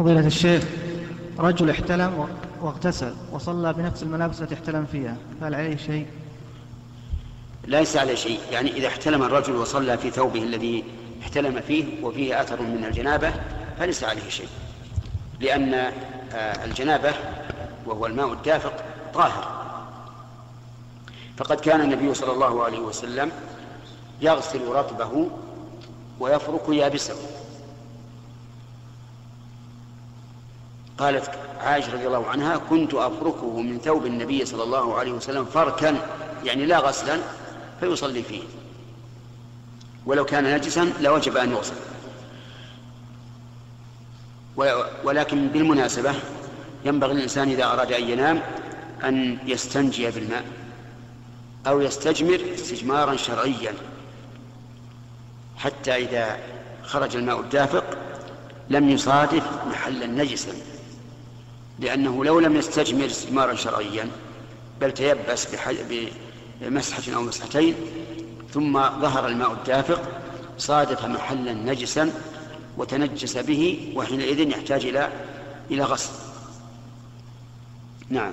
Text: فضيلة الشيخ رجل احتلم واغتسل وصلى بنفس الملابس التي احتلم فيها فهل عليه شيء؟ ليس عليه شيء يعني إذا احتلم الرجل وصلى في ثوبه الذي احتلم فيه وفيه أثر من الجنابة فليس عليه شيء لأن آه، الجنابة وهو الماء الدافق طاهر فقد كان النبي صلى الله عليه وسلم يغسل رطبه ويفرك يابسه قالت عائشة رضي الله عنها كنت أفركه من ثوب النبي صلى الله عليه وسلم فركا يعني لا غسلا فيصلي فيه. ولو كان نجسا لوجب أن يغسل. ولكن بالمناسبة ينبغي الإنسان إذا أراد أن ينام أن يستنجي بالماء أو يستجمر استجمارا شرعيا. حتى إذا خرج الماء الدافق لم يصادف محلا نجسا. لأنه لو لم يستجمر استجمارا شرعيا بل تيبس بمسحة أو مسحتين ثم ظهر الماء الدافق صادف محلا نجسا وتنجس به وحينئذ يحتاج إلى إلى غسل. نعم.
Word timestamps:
فضيلة 0.00 0.26
الشيخ 0.26 0.64
رجل 1.38 1.70
احتلم 1.70 2.28
واغتسل 2.60 3.14
وصلى 3.32 3.72
بنفس 3.72 4.02
الملابس 4.02 4.42
التي 4.42 4.54
احتلم 4.54 4.86
فيها 4.86 5.16
فهل 5.40 5.54
عليه 5.54 5.76
شيء؟ 5.76 6.06
ليس 7.66 7.96
عليه 7.96 8.14
شيء 8.14 8.40
يعني 8.52 8.72
إذا 8.72 8.88
احتلم 8.88 9.22
الرجل 9.22 9.56
وصلى 9.56 9.98
في 9.98 10.10
ثوبه 10.10 10.42
الذي 10.42 10.84
احتلم 11.22 11.60
فيه 11.60 12.04
وفيه 12.04 12.40
أثر 12.40 12.62
من 12.62 12.84
الجنابة 12.84 13.32
فليس 13.78 14.04
عليه 14.04 14.28
شيء 14.28 14.48
لأن 15.40 15.74
آه، 15.74 16.64
الجنابة 16.64 17.12
وهو 17.86 18.06
الماء 18.06 18.32
الدافق 18.32 18.72
طاهر 19.14 19.76
فقد 21.36 21.60
كان 21.60 21.80
النبي 21.80 22.14
صلى 22.14 22.32
الله 22.32 22.64
عليه 22.64 22.80
وسلم 22.80 23.30
يغسل 24.20 24.68
رطبه 24.68 25.30
ويفرك 26.20 26.68
يابسه 26.68 27.16
قالت 31.00 31.30
عائشة 31.60 31.92
رضي 31.92 32.06
الله 32.06 32.26
عنها 32.26 32.56
كنت 32.56 32.94
أفركه 32.94 33.60
من 33.60 33.78
ثوب 33.78 34.06
النبي 34.06 34.44
صلى 34.44 34.62
الله 34.62 34.94
عليه 34.94 35.12
وسلم 35.12 35.44
فركا 35.44 35.96
يعني 36.44 36.66
لا 36.66 36.78
غسلا 36.78 37.18
فيصلي 37.80 38.22
فيه. 38.22 38.42
ولو 40.06 40.24
كان 40.24 40.54
نجسا 40.56 40.92
لوجب 41.00 41.36
أن 41.36 41.50
يغسل. 41.50 41.74
ولكن 45.04 45.48
بالمناسبة 45.48 46.14
ينبغي 46.84 47.12
الإنسان 47.12 47.48
إذا 47.48 47.64
أراد 47.64 47.92
أن 47.92 48.10
ينام 48.10 48.42
أن 49.04 49.38
يستنجي 49.46 50.10
بالماء 50.10 50.44
أو 51.66 51.80
يستجمر 51.80 52.40
استجمارا 52.54 53.16
شرعيا. 53.16 53.74
حتى 55.56 55.94
إذا 55.94 56.38
خرج 56.84 57.16
الماء 57.16 57.40
الدافق 57.40 57.84
لم 58.70 58.88
يصادف 58.88 59.44
محلا 59.70 60.06
نجسا. 60.06 60.52
لأنه 61.80 62.24
لو 62.24 62.40
لم 62.40 62.56
يستجمر 62.56 63.06
استجمارا 63.06 63.54
شرعيا 63.54 64.10
بل 64.80 64.92
تيبس 64.92 65.48
بمسحة 66.60 67.14
أو 67.14 67.22
مسحتين 67.22 67.74
ثم 68.54 68.72
ظهر 68.72 69.26
الماء 69.28 69.52
الدافق 69.52 70.02
صادف 70.58 71.04
محلا 71.04 71.52
نجسا 71.52 72.12
وتنجس 72.76 73.38
به 73.38 73.92
وحينئذ 73.96 74.40
يحتاج 74.40 74.86
إلى 74.86 75.12
إلى 75.70 75.82
غسل. 75.82 76.10
نعم. 78.10 78.32